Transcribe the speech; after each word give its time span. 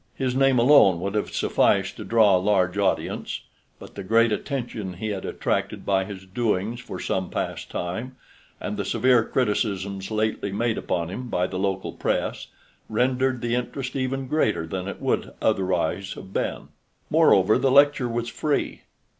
His 0.15 0.33
name 0.35 0.57
alone 0.57 0.99
would 0.99 1.13
have 1.13 1.31
sufficed 1.31 1.95
to 1.97 2.03
draw 2.03 2.35
a 2.35 2.39
large 2.39 2.75
audience, 2.75 3.41
but 3.77 3.93
the 3.93 4.01
great 4.03 4.31
attention 4.31 4.93
he 4.93 5.09
had 5.09 5.25
attracted 5.25 5.85
by 5.85 6.05
his 6.05 6.25
doings 6.25 6.79
for 6.79 6.99
some 6.99 7.29
time 7.29 7.31
past, 7.55 7.75
and 8.59 8.77
the 8.77 8.83
severe 8.83 9.23
criticisms 9.23 10.09
lately 10.09 10.51
made 10.51 10.79
upon 10.79 11.09
him 11.11 11.27
by 11.29 11.45
the 11.45 11.59
local 11.59 11.91
press, 11.93 12.47
rendered 12.89 13.41
the 13.41 13.53
interest 13.53 13.95
even 13.95 14.25
greater 14.25 14.65
than 14.65 14.87
it 14.87 14.99
would 14.99 15.33
otherwise 15.39 16.13
have 16.13 16.33
been. 16.33 16.69
Moreover, 17.11 17.59
the 17.59 17.69
lecture 17.69 18.09
was 18.09 18.27
free. 18.27 18.81